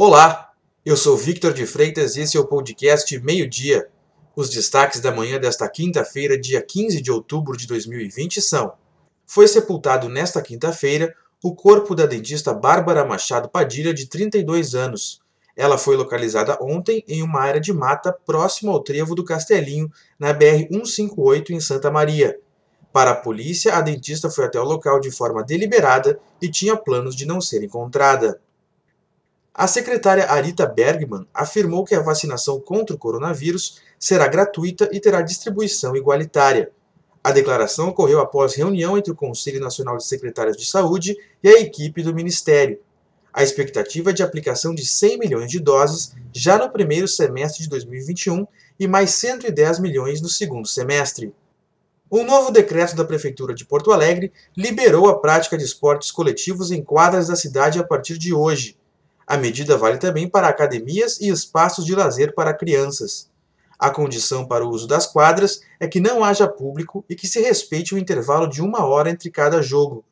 [0.00, 0.52] Olá,
[0.86, 3.88] eu sou Victor de Freitas e esse é o podcast Meio Dia.
[4.36, 8.74] Os destaques da manhã desta quinta-feira, dia 15 de outubro de 2020 são:
[9.26, 11.12] Foi sepultado nesta quinta-feira
[11.42, 15.20] o corpo da dentista Bárbara Machado Padilha, de 32 anos.
[15.56, 20.32] Ela foi localizada ontem em uma área de mata próximo ao trevo do Castelinho, na
[20.32, 22.38] BR-158 em Santa Maria.
[22.92, 27.16] Para a polícia, a dentista foi até o local de forma deliberada e tinha planos
[27.16, 28.40] de não ser encontrada.
[29.54, 35.20] A secretária Arita Bergman afirmou que a vacinação contra o coronavírus será gratuita e terá
[35.20, 36.70] distribuição igualitária.
[37.22, 41.60] A declaração ocorreu após reunião entre o Conselho Nacional de Secretários de Saúde e a
[41.60, 42.78] equipe do Ministério.
[43.32, 47.68] A expectativa é de aplicação de 100 milhões de doses já no primeiro semestre de
[47.68, 48.46] 2021
[48.78, 51.34] e mais 110 milhões no segundo semestre.
[52.10, 56.82] Um novo decreto da Prefeitura de Porto Alegre liberou a prática de esportes coletivos em
[56.82, 58.78] quadras da cidade a partir de hoje.
[59.28, 63.28] A medida vale também para academias e espaços de lazer para crianças.
[63.78, 67.38] A condição para o uso das quadras é que não haja público e que se
[67.38, 70.02] respeite o intervalo de uma hora entre cada jogo.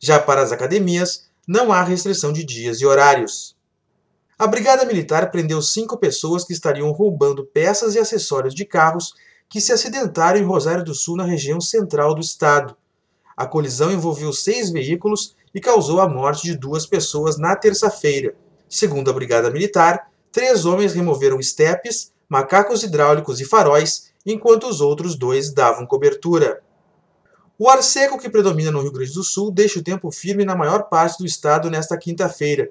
[0.00, 3.54] Já para as academias, não há restrição de dias e horários.
[4.38, 9.12] A Brigada Militar prendeu cinco pessoas que estariam roubando peças e acessórios de carros
[9.46, 12.74] que se acidentaram em Rosário do Sul, na região central do estado.
[13.36, 18.34] A colisão envolveu seis veículos e causou a morte de duas pessoas na terça-feira.
[18.74, 25.14] Segundo a Brigada Militar, três homens removeram estepes, macacos hidráulicos e faróis, enquanto os outros
[25.14, 26.60] dois davam cobertura.
[27.56, 30.56] O ar seco que predomina no Rio Grande do Sul deixa o tempo firme na
[30.56, 32.68] maior parte do estado nesta quinta-feira.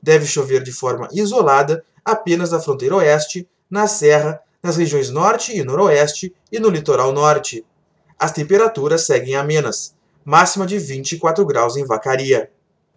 [0.00, 5.64] Deve chover de forma isolada apenas na fronteira oeste, na serra, nas regiões norte e
[5.64, 7.66] noroeste e no litoral norte.
[8.16, 12.52] As temperaturas seguem amenas, máxima de 24 graus em Vacaria.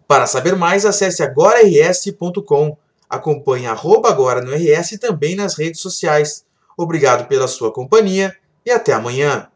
[0.06, 2.76] Para saber mais, acesse agorars.com.
[3.08, 6.44] Acompanhe arroba agora no RS também nas redes sociais.
[6.76, 9.48] Obrigado pela sua companhia e até amanhã.